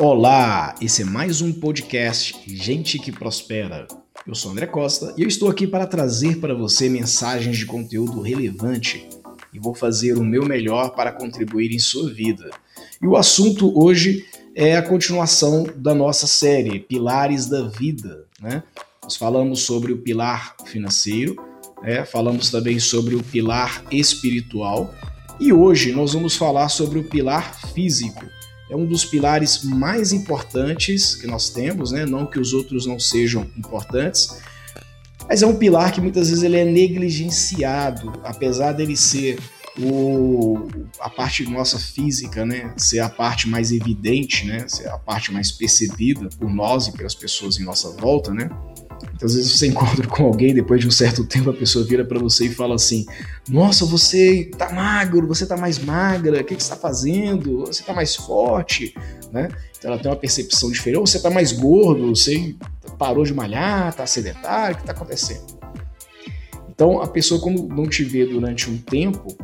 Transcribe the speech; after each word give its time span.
Olá, 0.00 0.76
esse 0.80 1.02
é 1.02 1.04
mais 1.04 1.42
um 1.42 1.52
podcast 1.52 2.40
Gente 2.46 3.00
que 3.00 3.10
Prospera. 3.10 3.88
Eu 4.24 4.32
sou 4.32 4.52
André 4.52 4.64
Costa 4.68 5.12
e 5.16 5.22
eu 5.22 5.28
estou 5.28 5.50
aqui 5.50 5.66
para 5.66 5.88
trazer 5.88 6.38
para 6.38 6.54
você 6.54 6.88
mensagens 6.88 7.58
de 7.58 7.66
conteúdo 7.66 8.20
relevante 8.20 9.08
e 9.52 9.58
vou 9.58 9.74
fazer 9.74 10.16
o 10.16 10.22
meu 10.22 10.46
melhor 10.46 10.90
para 10.90 11.10
contribuir 11.10 11.72
em 11.72 11.80
sua 11.80 12.08
vida. 12.08 12.48
E 13.02 13.08
o 13.08 13.16
assunto 13.16 13.76
hoje 13.76 14.24
é 14.54 14.76
a 14.76 14.82
continuação 14.82 15.66
da 15.74 15.96
nossa 15.96 16.28
série 16.28 16.78
Pilares 16.78 17.46
da 17.46 17.66
Vida. 17.66 18.24
Né? 18.40 18.62
Nós 19.02 19.16
falamos 19.16 19.62
sobre 19.62 19.92
o 19.92 19.98
pilar 19.98 20.54
financeiro, 20.64 21.34
né? 21.82 22.04
falamos 22.04 22.52
também 22.52 22.78
sobre 22.78 23.16
o 23.16 23.22
pilar 23.24 23.84
espiritual 23.90 24.94
e 25.40 25.52
hoje 25.52 25.90
nós 25.90 26.12
vamos 26.12 26.36
falar 26.36 26.68
sobre 26.68 27.00
o 27.00 27.04
pilar 27.04 27.52
físico. 27.74 28.37
É 28.70 28.76
um 28.76 28.84
dos 28.84 29.04
pilares 29.04 29.64
mais 29.64 30.12
importantes 30.12 31.14
que 31.14 31.26
nós 31.26 31.50
temos, 31.50 31.92
né? 31.92 32.04
Não 32.04 32.26
que 32.26 32.38
os 32.38 32.52
outros 32.52 32.86
não 32.86 32.98
sejam 32.98 33.46
importantes, 33.56 34.38
mas 35.28 35.42
é 35.42 35.46
um 35.46 35.56
pilar 35.56 35.92
que 35.92 36.00
muitas 36.00 36.28
vezes 36.28 36.42
ele 36.42 36.56
é 36.56 36.64
negligenciado, 36.64 38.12
apesar 38.24 38.72
dele 38.72 38.96
ser 38.96 39.38
o, 39.80 40.68
a 40.98 41.08
parte 41.08 41.48
nossa 41.48 41.78
física, 41.78 42.44
né, 42.44 42.72
ser 42.76 43.00
a 43.00 43.08
parte 43.08 43.48
mais 43.48 43.70
evidente, 43.70 44.46
né, 44.46 44.66
ser 44.66 44.88
a 44.88 44.98
parte 44.98 45.32
mais 45.32 45.52
percebida 45.52 46.28
por 46.38 46.50
nós 46.50 46.88
e 46.88 46.92
pelas 46.92 47.14
pessoas 47.14 47.60
em 47.60 47.64
nossa 47.64 47.90
volta, 47.90 48.32
né, 48.32 48.50
às 49.22 49.34
vezes 49.34 49.52
você 49.52 49.66
encontra 49.66 50.06
com 50.06 50.24
alguém, 50.24 50.54
depois 50.54 50.80
de 50.80 50.86
um 50.86 50.90
certo 50.90 51.24
tempo, 51.24 51.50
a 51.50 51.54
pessoa 51.54 51.84
vira 51.84 52.04
para 52.04 52.18
você 52.18 52.46
e 52.46 52.54
fala 52.54 52.74
assim: 52.74 53.06
Nossa, 53.48 53.84
você 53.84 54.50
tá 54.56 54.70
magro, 54.70 55.26
você 55.26 55.46
tá 55.46 55.56
mais 55.56 55.78
magra, 55.78 56.40
o 56.40 56.44
que, 56.44 56.56
que 56.56 56.62
você 56.62 56.70
tá 56.70 56.76
fazendo? 56.76 57.66
Você 57.66 57.82
tá 57.82 57.92
mais 57.92 58.14
forte, 58.14 58.94
né? 59.32 59.48
Então 59.78 59.92
ela 59.92 60.00
tem 60.00 60.10
uma 60.10 60.16
percepção 60.16 60.70
diferente. 60.70 60.98
Ou 60.98 61.06
você 61.06 61.20
tá 61.20 61.30
mais 61.30 61.52
gordo, 61.52 62.08
você 62.08 62.54
parou 62.98 63.24
de 63.24 63.32
malhar, 63.32 63.94
tá 63.94 64.06
sedentário, 64.06 64.76
o 64.76 64.78
que 64.78 64.84
tá 64.84 64.92
acontecendo? 64.92 65.58
Então, 66.68 67.02
a 67.02 67.08
pessoa, 67.08 67.40
quando 67.40 67.66
não 67.66 67.88
te 67.88 68.04
vê 68.04 68.24
durante 68.24 68.70
um 68.70 68.78
tempo, 68.78 69.36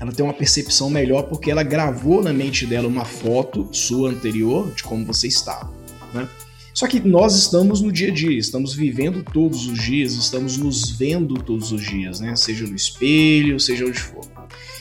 ela 0.00 0.12
tem 0.12 0.24
uma 0.24 0.34
percepção 0.34 0.90
melhor 0.90 1.24
porque 1.24 1.50
ela 1.50 1.62
gravou 1.62 2.22
na 2.22 2.32
mente 2.32 2.66
dela 2.66 2.88
uma 2.88 3.04
foto 3.04 3.68
sua 3.72 4.10
anterior 4.10 4.70
de 4.72 4.82
como 4.82 5.04
você 5.04 5.28
estava, 5.28 5.72
né? 6.12 6.28
Só 6.74 6.88
que 6.88 6.98
nós 6.98 7.36
estamos 7.36 7.80
no 7.80 7.92
dia 7.92 8.08
a 8.08 8.12
dia, 8.12 8.36
estamos 8.36 8.74
vivendo 8.74 9.22
todos 9.22 9.64
os 9.68 9.78
dias, 9.78 10.12
estamos 10.14 10.56
nos 10.56 10.90
vendo 10.90 11.34
todos 11.34 11.70
os 11.70 11.80
dias, 11.80 12.18
né? 12.18 12.34
Seja 12.34 12.66
no 12.66 12.74
espelho, 12.74 13.60
seja 13.60 13.86
onde 13.86 14.00
for. 14.00 14.24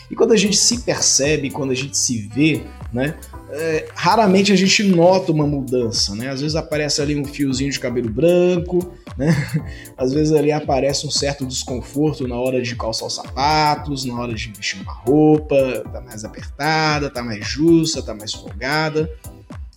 E 0.10 0.16
quando 0.16 0.32
a 0.32 0.38
gente 0.38 0.58
se 0.58 0.80
percebe, 0.82 1.52
quando 1.52 1.72
a 1.72 1.76
gente 1.76 1.96
se 1.96 2.28
vê, 2.34 2.64
né? 2.92 3.16
É, 3.52 3.88
raramente 3.94 4.52
a 4.52 4.56
gente 4.56 4.84
nota 4.84 5.32
uma 5.32 5.46
mudança, 5.46 6.16
né? 6.16 6.30
Às 6.30 6.42
vezes 6.42 6.56
aparece 6.56 7.00
ali 7.00 7.16
um 7.16 7.26
fiozinho 7.26 7.72
de 7.72 7.80
cabelo 7.80 8.10
branco, 8.10 8.92
né? 9.16 9.36
Às 9.96 10.12
vezes 10.14 10.34
ali 10.34 10.52
aparece 10.52 11.06
um 11.06 11.12
certo 11.12 11.46
desconforto 11.46 12.28
na 12.28 12.36
hora 12.36 12.60
de 12.60 12.76
calçar 12.76 13.06
os 13.06 13.14
sapatos, 13.14 14.04
na 14.04 14.20
hora 14.20 14.34
de 14.34 14.52
vestir 14.56 14.82
uma 14.82 14.94
roupa, 14.94 15.84
tá 15.92 16.02
mais 16.02 16.26
apertada, 16.26 17.12
tá 17.12 17.22
mais 17.22 17.46
justa, 17.46 18.02
tá 18.02 18.16
mais 18.16 18.34
folgada. 18.34 19.08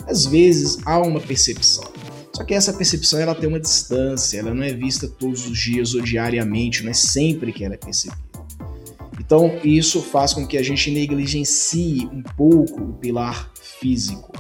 Às 0.07 0.25
vezes 0.25 0.79
há 0.87 0.99
uma 0.99 1.21
percepção. 1.21 1.85
Só 2.37 2.45
que 2.45 2.53
essa 2.53 2.71
percepção 2.71 3.19
ela 3.19 3.35
tem 3.35 3.49
uma 3.49 3.59
distância, 3.59 4.39
ela 4.39 4.53
não 4.53 4.63
é 4.63 4.71
vista 4.71 5.09
todos 5.09 5.49
os 5.49 5.59
dias 5.59 5.95
ou 5.95 6.03
diariamente, 6.03 6.83
não 6.83 6.91
é 6.91 6.95
sempre 6.95 7.51
que 7.51 7.65
ela 7.65 7.73
é 7.73 7.79
percebida. 7.79 8.21
Então, 9.19 9.59
isso 9.65 10.03
faz 10.03 10.35
com 10.35 10.47
que 10.47 10.59
a 10.59 10.63
gente 10.63 10.91
negligencie 10.91 12.07
um 12.13 12.23
pouco 12.37 12.79
o 12.79 12.93
pilar 12.93 13.51
físico. 13.81 14.31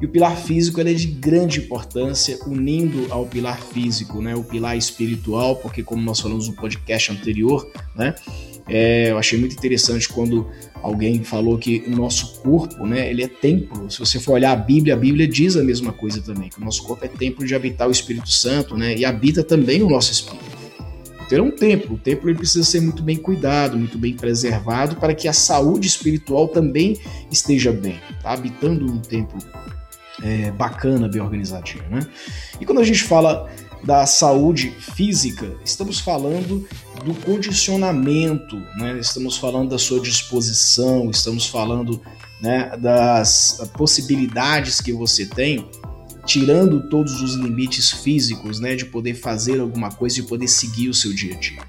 E 0.00 0.06
o 0.06 0.08
pilar 0.08 0.36
físico 0.36 0.80
é 0.80 0.84
de 0.84 1.08
grande 1.08 1.58
importância, 1.58 2.38
unindo 2.46 3.12
ao 3.12 3.26
pilar 3.26 3.60
físico, 3.60 4.22
né, 4.22 4.36
o 4.36 4.44
pilar 4.44 4.76
espiritual, 4.76 5.56
porque 5.56 5.82
como 5.82 6.00
nós 6.00 6.20
falamos 6.20 6.46
no 6.46 6.54
podcast 6.54 7.10
anterior, 7.10 7.68
né, 7.96 8.14
é, 8.68 9.10
eu 9.10 9.18
achei 9.18 9.38
muito 9.38 9.54
interessante 9.54 10.08
quando 10.08 10.48
alguém 10.82 11.22
falou 11.22 11.58
que 11.58 11.84
o 11.86 11.90
nosso 11.90 12.40
corpo, 12.40 12.86
né, 12.86 13.08
ele 13.08 13.22
é 13.22 13.28
templo. 13.28 13.90
Se 13.90 13.98
você 13.98 14.18
for 14.18 14.32
olhar 14.32 14.52
a 14.52 14.56
Bíblia, 14.56 14.94
a 14.94 14.96
Bíblia 14.96 15.28
diz 15.28 15.56
a 15.56 15.62
mesma 15.62 15.92
coisa 15.92 16.20
também, 16.20 16.48
que 16.48 16.60
o 16.60 16.64
nosso 16.64 16.82
corpo 16.82 17.04
é 17.04 17.08
templo 17.08 17.46
de 17.46 17.54
habitar 17.54 17.88
o 17.88 17.92
Espírito 17.92 18.30
Santo, 18.30 18.76
né, 18.76 18.96
e 18.96 19.04
habita 19.04 19.42
também 19.42 19.82
o 19.82 19.88
nosso 19.88 20.12
espírito. 20.12 20.62
Então 21.24 21.46
é 21.46 21.48
um 21.48 21.50
templo. 21.50 21.94
O 21.94 21.98
templo 21.98 22.28
ele 22.28 22.36
precisa 22.36 22.64
ser 22.64 22.80
muito 22.82 23.02
bem 23.02 23.16
cuidado, 23.16 23.78
muito 23.78 23.96
bem 23.96 24.14
preservado, 24.14 24.96
para 24.96 25.14
que 25.14 25.26
a 25.26 25.32
saúde 25.32 25.86
espiritual 25.86 26.48
também 26.48 26.98
esteja 27.30 27.72
bem. 27.72 27.98
Tá 28.22 28.32
habitando 28.32 28.84
um 28.84 28.98
templo 28.98 29.38
é, 30.22 30.50
bacana, 30.50 31.08
bem 31.08 31.22
organizadinho, 31.22 31.84
né? 31.90 32.06
E 32.60 32.66
quando 32.66 32.80
a 32.80 32.84
gente 32.84 33.02
fala 33.04 33.48
da 33.82 34.04
saúde 34.04 34.70
física, 34.94 35.56
estamos 35.64 35.98
falando 35.98 36.68
do 37.04 37.14
condicionamento, 37.14 38.56
né? 38.76 38.98
estamos 39.00 39.36
falando 39.36 39.70
da 39.70 39.78
sua 39.78 40.00
disposição, 40.00 41.10
estamos 41.10 41.46
falando 41.46 42.00
né, 42.40 42.76
das 42.76 43.70
possibilidades 43.76 44.80
que 44.80 44.92
você 44.92 45.26
tem, 45.26 45.68
tirando 46.24 46.88
todos 46.88 47.20
os 47.20 47.34
limites 47.34 47.90
físicos, 47.90 48.60
né, 48.60 48.76
de 48.76 48.84
poder 48.84 49.14
fazer 49.14 49.60
alguma 49.60 49.90
coisa, 49.90 50.16
de 50.16 50.22
poder 50.22 50.48
seguir 50.48 50.88
o 50.88 50.94
seu 50.94 51.12
dia 51.12 51.34
a 51.34 51.38
dia. 51.38 51.62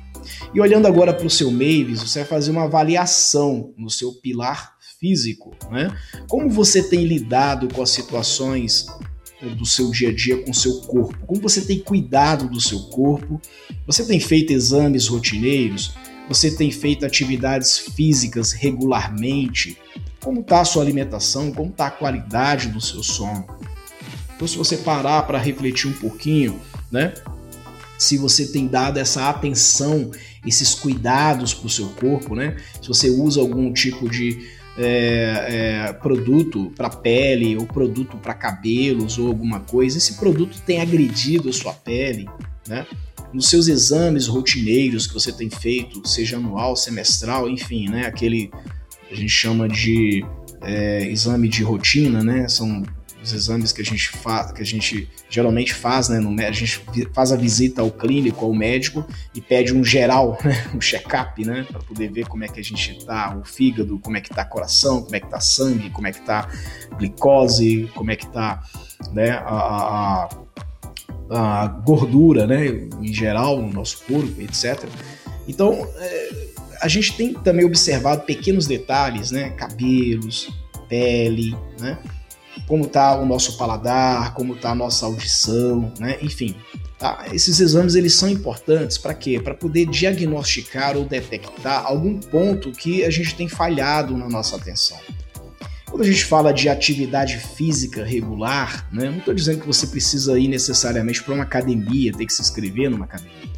E 0.53 0.61
olhando 0.61 0.87
agora 0.87 1.13
para 1.13 1.25
o 1.25 1.29
seu 1.29 1.49
Mavis, 1.51 2.01
você 2.01 2.19
vai 2.19 2.27
fazer 2.27 2.51
uma 2.51 2.63
avaliação 2.63 3.73
no 3.77 3.89
seu 3.89 4.13
pilar 4.13 4.73
físico, 4.99 5.55
né? 5.69 5.95
Como 6.29 6.49
você 6.49 6.81
tem 6.81 7.05
lidado 7.05 7.67
com 7.73 7.81
as 7.81 7.89
situações 7.89 8.87
do 9.49 9.65
seu 9.65 9.91
dia 9.91 10.09
a 10.09 10.13
dia 10.13 10.41
com 10.41 10.51
o 10.51 10.55
seu 10.55 10.81
corpo? 10.81 11.25
Como 11.25 11.41
você 11.41 11.61
tem 11.61 11.79
cuidado 11.79 12.49
do 12.49 12.61
seu 12.61 12.79
corpo? 12.83 13.41
Você 13.85 14.05
tem 14.05 14.19
feito 14.19 14.53
exames 14.53 15.07
rotineiros? 15.07 15.93
Você 16.27 16.51
tem 16.51 16.71
feito 16.71 17.05
atividades 17.05 17.77
físicas 17.77 18.51
regularmente? 18.53 19.77
Como 20.21 20.39
está 20.39 20.61
a 20.61 20.65
sua 20.65 20.81
alimentação? 20.81 21.51
Como 21.51 21.69
está 21.69 21.87
a 21.87 21.91
qualidade 21.91 22.69
do 22.69 22.79
seu 22.79 23.03
sono? 23.03 23.45
Então, 24.35 24.47
se 24.47 24.57
você 24.57 24.77
parar 24.77 25.23
para 25.23 25.37
refletir 25.37 25.89
um 25.89 25.93
pouquinho, 25.93 26.59
né? 26.91 27.13
Se 27.97 28.17
você 28.17 28.47
tem 28.47 28.67
dado 28.67 28.97
essa 28.97 29.29
atenção, 29.29 30.11
esses 30.45 30.73
cuidados 30.73 31.53
para 31.53 31.67
o 31.67 31.69
seu 31.69 31.87
corpo, 31.89 32.35
né? 32.35 32.57
Se 32.81 32.87
você 32.87 33.09
usa 33.09 33.39
algum 33.39 33.71
tipo 33.71 34.09
de 34.09 34.49
é, 34.77 35.85
é, 35.87 35.93
produto 35.93 36.71
para 36.75 36.89
pele 36.89 37.55
ou 37.55 37.65
produto 37.65 38.17
para 38.17 38.33
cabelos 38.33 39.17
ou 39.17 39.27
alguma 39.27 39.59
coisa, 39.59 39.97
esse 39.97 40.15
produto 40.15 40.61
tem 40.65 40.81
agredido 40.81 41.49
a 41.49 41.53
sua 41.53 41.73
pele, 41.73 42.27
né? 42.67 42.85
Nos 43.31 43.49
seus 43.49 43.67
exames 43.67 44.27
rotineiros 44.27 45.07
que 45.07 45.13
você 45.13 45.31
tem 45.31 45.49
feito, 45.49 46.07
seja 46.07 46.37
anual, 46.37 46.75
semestral, 46.75 47.49
enfim, 47.49 47.89
né? 47.89 48.05
Aquele 48.05 48.51
a 49.11 49.15
gente 49.15 49.29
chama 49.29 49.67
de 49.67 50.25
é, 50.61 51.07
exame 51.09 51.47
de 51.47 51.63
rotina, 51.63 52.23
né? 52.23 52.47
São 52.47 52.83
os 53.23 53.31
exames 53.31 53.71
que 53.71 53.81
a 53.81 53.85
gente 53.85 54.09
faz, 54.09 54.51
que 54.51 54.61
a 54.61 54.65
gente 54.65 55.09
geralmente 55.29 55.73
faz, 55.73 56.09
né? 56.09 56.19
No, 56.19 56.39
a 56.41 56.51
gente 56.51 56.81
faz 57.13 57.31
a 57.31 57.37
visita 57.37 57.81
ao 57.81 57.89
clínico, 57.89 58.45
ao 58.45 58.53
médico 58.53 59.05
e 59.33 59.39
pede 59.39 59.73
um 59.73 59.83
geral, 59.83 60.37
né? 60.43 60.69
Um 60.75 60.81
check-up, 60.81 61.43
né? 61.45 61.65
Para 61.71 61.79
poder 61.79 62.11
ver 62.11 62.27
como 62.27 62.43
é 62.43 62.47
que 62.47 62.59
a 62.59 62.63
gente 62.63 63.05
tá, 63.05 63.35
o 63.35 63.45
fígado, 63.45 63.97
como 63.99 64.17
é 64.17 64.21
que 64.21 64.29
tá 64.29 64.43
coração, 64.43 65.01
como 65.01 65.15
é 65.15 65.19
que 65.21 65.29
tá 65.29 65.39
sangue, 65.39 65.89
como 65.89 66.07
é 66.07 66.11
que 66.11 66.21
tá 66.21 66.49
glicose, 66.97 67.89
como 67.95 68.11
é 68.11 68.15
que 68.15 68.27
tá, 68.27 68.61
né? 69.13 69.31
a, 69.31 70.27
a 70.27 70.29
a 71.29 71.67
gordura, 71.67 72.45
né, 72.45 72.67
em 73.01 73.13
geral, 73.13 73.59
no 73.59 73.71
nosso 73.71 74.03
corpo, 74.05 74.39
etc. 74.41 74.83
Então, 75.47 75.87
é, 75.97 76.47
a 76.81 76.87
gente 76.87 77.15
tem 77.15 77.33
também 77.33 77.65
observado 77.65 78.23
pequenos 78.23 78.67
detalhes, 78.67 79.31
né, 79.31 79.49
cabelos, 79.51 80.49
pele, 80.87 81.55
né, 81.79 81.97
como 82.67 82.85
está 82.85 83.15
o 83.15 83.25
nosso 83.25 83.57
paladar, 83.57 84.33
como 84.33 84.53
está 84.53 84.71
a 84.71 84.75
nossa 84.75 85.05
audição, 85.05 85.91
né? 85.99 86.17
enfim. 86.21 86.55
Tá? 86.97 87.25
Esses 87.33 87.59
exames 87.59 87.95
eles 87.95 88.13
são 88.13 88.29
importantes 88.29 88.97
para 88.97 89.13
quê? 89.13 89.39
Para 89.39 89.53
poder 89.53 89.85
diagnosticar 89.87 90.95
ou 90.95 91.03
detectar 91.03 91.85
algum 91.85 92.17
ponto 92.17 92.71
que 92.71 93.03
a 93.03 93.09
gente 93.09 93.35
tem 93.35 93.49
falhado 93.49 94.15
na 94.15 94.29
nossa 94.29 94.55
atenção. 94.55 94.97
Quando 95.85 96.01
a 96.01 96.05
gente 96.05 96.25
fala 96.25 96.51
de 96.51 96.69
atividade 96.69 97.37
física 97.37 98.03
regular, 98.03 98.87
né, 98.91 99.11
não 99.11 99.19
estou 99.19 99.33
dizendo 99.33 99.61
que 99.61 99.67
você 99.67 99.85
precisa 99.85 100.39
ir 100.39 100.47
necessariamente 100.47 101.21
para 101.21 101.35
uma 101.35 101.43
academia, 101.43 102.11
ter 102.13 102.25
que 102.25 102.33
se 102.33 102.41
inscrever 102.41 102.89
numa 102.89 103.05
academia. 103.05 103.51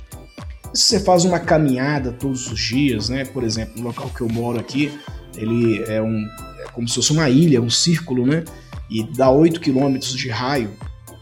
Se 0.74 0.84
você 0.84 1.00
faz 1.00 1.24
uma 1.24 1.40
caminhada 1.40 2.12
todos 2.12 2.52
os 2.52 2.60
dias, 2.60 3.08
né, 3.08 3.24
por 3.24 3.44
exemplo, 3.44 3.76
no 3.78 3.84
local 3.84 4.10
que 4.10 4.20
eu 4.20 4.28
moro 4.28 4.60
aqui, 4.60 4.92
ele 5.38 5.82
é, 5.84 6.02
um, 6.02 6.28
é 6.60 6.66
como 6.74 6.88
se 6.90 6.96
fosse 6.96 7.14
uma 7.14 7.30
ilha, 7.30 7.62
um 7.62 7.70
círculo, 7.70 8.26
né? 8.26 8.44
E 8.90 9.04
dá 9.04 9.30
8 9.30 9.60
quilômetros 9.60 10.14
de 10.14 10.30
raio. 10.30 10.72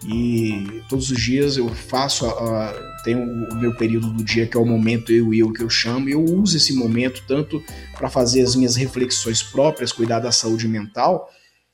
E 0.05 0.81
todos 0.89 1.09
os 1.09 1.21
dias 1.21 1.55
eu 1.55 1.69
faço, 1.69 2.25
a, 2.25 2.73
tenho 3.03 3.23
o 3.23 3.55
meu 3.55 3.75
período 3.75 4.11
do 4.11 4.23
dia 4.23 4.45
que 4.45 4.57
é 4.57 4.59
o 4.59 4.65
momento 4.65 5.11
eu 5.11 5.33
e 5.33 5.39
eu 5.39 5.51
que 5.51 5.63
eu 5.63 5.69
chamo, 5.69 6.09
e 6.09 6.11
eu 6.11 6.23
uso 6.23 6.57
esse 6.57 6.73
momento 6.73 7.23
tanto 7.27 7.63
para 7.97 8.09
fazer 8.09 8.41
as 8.41 8.55
minhas 8.55 8.75
reflexões 8.75 9.41
próprias, 9.41 9.91
cuidar 9.91 10.19
da 10.19 10.31
saúde 10.31 10.67
mental, 10.67 11.29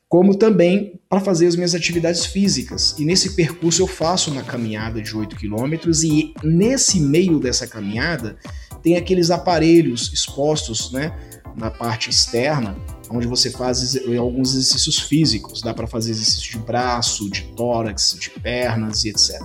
como 0.08 0.36
também 0.36 1.00
para 1.08 1.20
fazer 1.20 1.48
as 1.48 1.56
minhas 1.56 1.76
atividades 1.76 2.26
físicas. 2.26 2.96
E 2.98 3.06
nesse 3.06 3.36
percurso 3.36 3.82
eu 3.82 3.88
faço 3.88 4.32
uma 4.32 4.44
caminhada 4.44 5.02
de 5.02 5.16
8 5.16 5.36
quilômetros 5.36 6.04
e 6.04 6.34
nesse 6.44 7.00
meio 7.00 7.40
dessa 7.40 7.68
caminhada 7.68 8.38
tem 8.82 8.96
aqueles 8.96 9.30
aparelhos 9.30 10.12
expostos, 10.14 10.92
né, 10.92 11.16
na 11.56 11.70
parte 11.70 12.10
externa, 12.10 12.76
onde 13.10 13.28
você 13.28 13.50
faz 13.50 13.98
alguns 14.18 14.56
exercícios 14.56 15.00
físicos. 15.00 15.62
Dá 15.62 15.74
para 15.74 15.88
fazer 15.88 16.12
exercício 16.12 16.52
de 16.52 16.60
braço, 16.60 17.30
de 17.30 17.44
tórax, 17.56 18.16
de 18.20 18.30
pernas 18.30 19.04
e 19.04 19.10
etc. 19.10 19.42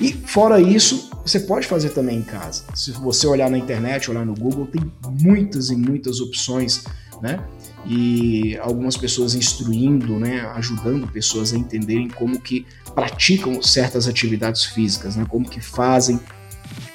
E 0.00 0.12
fora 0.12 0.60
isso, 0.60 1.10
você 1.24 1.40
pode 1.40 1.66
fazer 1.66 1.90
também 1.90 2.18
em 2.18 2.22
casa. 2.22 2.64
Se 2.74 2.90
você 2.92 3.26
olhar 3.26 3.50
na 3.50 3.58
internet, 3.58 4.10
olhar 4.10 4.26
no 4.26 4.34
Google, 4.34 4.66
tem 4.66 4.90
muitas 5.20 5.70
e 5.70 5.76
muitas 5.76 6.20
opções, 6.20 6.84
né? 7.20 7.44
E 7.86 8.56
algumas 8.58 8.96
pessoas 8.96 9.34
instruindo, 9.34 10.18
né, 10.18 10.40
ajudando 10.54 11.06
pessoas 11.08 11.52
a 11.52 11.58
entenderem 11.58 12.08
como 12.08 12.40
que 12.40 12.64
praticam 12.94 13.60
certas 13.60 14.06
atividades 14.06 14.64
físicas, 14.64 15.16
né, 15.16 15.26
como 15.28 15.48
que 15.48 15.60
fazem 15.60 16.20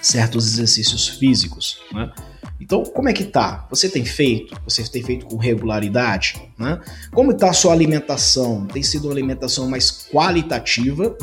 certos 0.02 0.48
exercícios 0.48 1.10
físicos, 1.10 1.80
né? 1.94 2.10
Então, 2.60 2.84
como 2.84 3.08
é 3.08 3.14
que 3.14 3.24
tá? 3.24 3.68
Você 3.70 3.88
tem 3.88 4.04
feito? 4.04 4.60
Você 4.66 4.84
tem 4.84 5.04
feito 5.04 5.26
com 5.26 5.38
regularidade? 5.38 6.42
Né? 6.58 6.80
Como 7.12 7.32
está 7.32 7.50
a 7.50 7.54
sua 7.54 7.72
alimentação? 7.72 8.66
Tem 8.66 8.82
sido 8.82 9.06
uma 9.06 9.14
alimentação 9.14 9.70
mais 9.70 10.08
qualitativa 10.12 11.16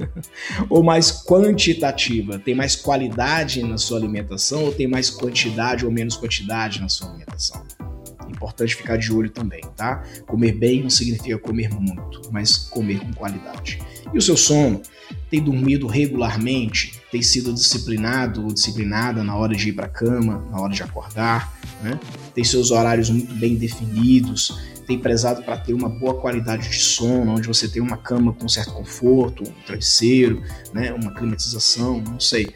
ou 0.70 0.82
mais 0.82 1.24
quantitativa? 1.24 2.38
Tem 2.38 2.54
mais 2.54 2.74
qualidade 2.74 3.62
na 3.62 3.76
sua 3.76 3.98
alimentação 3.98 4.64
ou 4.64 4.72
tem 4.72 4.86
mais 4.86 5.10
quantidade 5.10 5.84
ou 5.84 5.92
menos 5.92 6.16
quantidade 6.16 6.80
na 6.80 6.88
sua 6.88 7.08
alimentação? 7.08 7.62
Importante 8.28 8.74
ficar 8.74 8.96
de 8.96 9.12
olho 9.12 9.30
também, 9.30 9.60
tá? 9.76 10.02
Comer 10.26 10.52
bem 10.52 10.82
não 10.82 10.90
significa 10.90 11.38
comer 11.38 11.70
muito, 11.70 12.22
mas 12.32 12.56
comer 12.56 12.98
com 13.00 13.12
qualidade. 13.12 13.78
E 14.12 14.18
o 14.18 14.22
seu 14.22 14.36
sono? 14.36 14.80
Tem 15.30 15.42
dormido 15.42 15.86
regularmente? 15.86 17.00
Tem 17.10 17.22
sido 17.22 17.52
disciplinado 17.52 18.44
ou 18.44 18.52
disciplinada 18.52 19.22
na 19.22 19.36
hora 19.36 19.54
de 19.54 19.68
ir 19.68 19.72
para 19.72 19.86
a 19.86 19.88
cama, 19.88 20.46
na 20.50 20.60
hora 20.60 20.72
de 20.72 20.82
acordar? 20.82 21.52
Né? 21.82 21.98
Tem 22.34 22.44
seus 22.44 22.70
horários 22.70 23.10
muito 23.10 23.34
bem 23.34 23.56
definidos? 23.56 24.58
Tem 24.86 24.98
prezado 24.98 25.42
para 25.42 25.56
ter 25.56 25.74
uma 25.74 25.88
boa 25.88 26.14
qualidade 26.14 26.68
de 26.68 26.78
sono, 26.78 27.32
onde 27.32 27.46
você 27.46 27.68
tem 27.68 27.80
uma 27.80 27.96
cama 27.96 28.32
com 28.32 28.48
certo 28.48 28.72
conforto, 28.72 29.44
um 29.44 29.52
travesseiro, 29.66 30.42
né? 30.72 30.92
uma 30.92 31.12
climatização, 31.12 32.00
não 32.00 32.18
sei. 32.18 32.52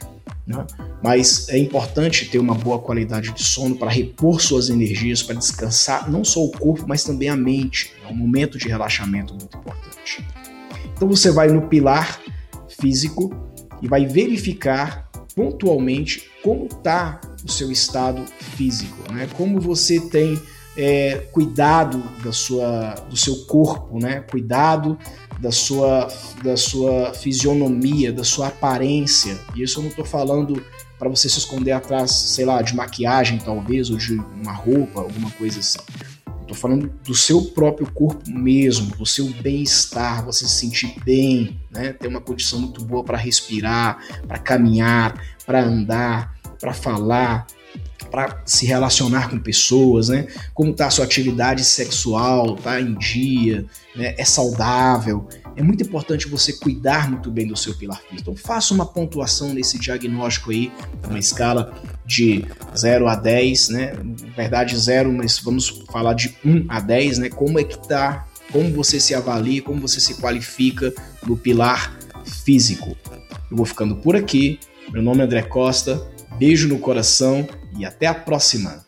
Né? 0.46 0.64
Mas 1.02 1.48
é 1.48 1.58
importante 1.58 2.28
ter 2.28 2.38
uma 2.38 2.54
boa 2.54 2.78
qualidade 2.78 3.32
de 3.32 3.42
sono 3.42 3.76
para 3.76 3.90
repor 3.90 4.40
suas 4.40 4.68
energias, 4.68 5.22
para 5.22 5.34
descansar 5.34 6.10
não 6.10 6.24
só 6.24 6.44
o 6.44 6.50
corpo, 6.50 6.84
mas 6.86 7.04
também 7.04 7.28
a 7.28 7.36
mente. 7.36 7.92
É 8.04 8.12
um 8.12 8.16
momento 8.16 8.58
de 8.58 8.68
relaxamento 8.68 9.34
muito 9.34 9.56
importante. 9.56 9.95
Então 10.96 11.06
você 11.08 11.30
vai 11.30 11.48
no 11.48 11.62
pilar 11.68 12.18
físico 12.80 13.30
e 13.82 13.86
vai 13.86 14.06
verificar 14.06 15.08
pontualmente 15.34 16.30
como 16.42 16.64
está 16.64 17.20
o 17.44 17.50
seu 17.50 17.70
estado 17.70 18.24
físico, 18.56 19.12
né? 19.12 19.28
Como 19.36 19.60
você 19.60 20.00
tem 20.00 20.40
é, 20.76 21.16
cuidado 21.32 22.02
da 22.24 22.32
sua, 22.32 22.94
do 23.10 23.16
seu 23.16 23.44
corpo, 23.44 23.98
né? 23.98 24.20
Cuidado 24.30 24.98
da 25.38 25.52
sua, 25.52 26.08
da 26.42 26.56
sua 26.56 27.12
fisionomia, 27.12 28.10
da 28.10 28.24
sua 28.24 28.48
aparência. 28.48 29.38
E 29.54 29.62
isso 29.62 29.78
eu 29.78 29.82
não 29.82 29.90
estou 29.90 30.04
falando 30.04 30.64
para 30.98 31.10
você 31.10 31.28
se 31.28 31.38
esconder 31.38 31.72
atrás, 31.72 32.10
sei 32.10 32.46
lá, 32.46 32.62
de 32.62 32.74
maquiagem 32.74 33.38
talvez 33.38 33.90
ou 33.90 33.98
de 33.98 34.14
uma 34.14 34.52
roupa, 34.52 35.00
alguma 35.00 35.30
coisa 35.32 35.60
assim. 35.60 35.78
Estou 36.46 36.56
falando 36.56 36.88
do 37.04 37.12
seu 37.12 37.42
próprio 37.42 37.90
corpo 37.92 38.30
mesmo, 38.30 38.94
do 38.94 39.04
seu 39.04 39.26
bem-estar, 39.42 40.24
você 40.24 40.46
se 40.46 40.60
sentir 40.60 40.94
bem, 41.04 41.60
né? 41.72 41.92
ter 41.92 42.06
uma 42.06 42.20
condição 42.20 42.60
muito 42.60 42.84
boa 42.84 43.02
para 43.02 43.18
respirar, 43.18 43.98
para 44.28 44.38
caminhar, 44.38 45.20
para 45.44 45.64
andar, 45.64 46.36
para 46.60 46.72
falar, 46.72 47.48
para 48.12 48.42
se 48.46 48.64
relacionar 48.64 49.28
com 49.28 49.40
pessoas, 49.40 50.08
né? 50.08 50.28
Como 50.54 50.70
está 50.70 50.86
a 50.86 50.90
sua 50.90 51.04
atividade 51.04 51.64
sexual, 51.64 52.54
tá 52.54 52.80
em 52.80 52.94
dia, 52.94 53.66
né? 53.96 54.14
é 54.16 54.24
saudável 54.24 55.28
é 55.56 55.62
muito 55.62 55.82
importante 55.82 56.28
você 56.28 56.52
cuidar 56.52 57.10
muito 57.10 57.30
bem 57.30 57.46
do 57.46 57.56
seu 57.56 57.74
pilar 57.74 57.98
físico. 58.02 58.20
Então 58.20 58.36
faça 58.36 58.74
uma 58.74 58.84
pontuação 58.84 59.54
nesse 59.54 59.78
diagnóstico 59.78 60.50
aí, 60.50 60.70
uma 61.08 61.18
escala 61.18 61.74
de 62.06 62.44
0 62.76 63.08
a 63.08 63.16
10, 63.16 63.68
né? 63.70 63.92
Na 63.94 64.34
verdade 64.34 64.78
0, 64.78 65.12
mas 65.12 65.38
vamos 65.38 65.82
falar 65.90 66.14
de 66.14 66.34
1 66.44 66.66
a 66.68 66.80
10, 66.80 67.18
né? 67.18 67.28
Como 67.28 67.58
é 67.58 67.64
que 67.64 67.76
tá, 67.88 68.26
como 68.52 68.70
você 68.72 69.00
se 69.00 69.14
avalia, 69.14 69.60
como 69.60 69.80
você 69.80 70.00
se 70.00 70.14
qualifica 70.14 70.92
no 71.26 71.36
pilar 71.36 71.96
físico. 72.44 72.96
Eu 73.50 73.56
vou 73.56 73.66
ficando 73.66 73.96
por 73.96 74.14
aqui. 74.14 74.60
Meu 74.90 75.02
nome 75.02 75.20
é 75.20 75.24
André 75.24 75.42
Costa. 75.42 76.00
Beijo 76.38 76.68
no 76.68 76.78
coração 76.78 77.46
e 77.76 77.84
até 77.84 78.06
a 78.06 78.14
próxima. 78.14 78.85